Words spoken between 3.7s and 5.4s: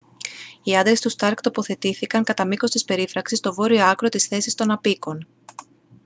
άκρο της θέσης των αποίκων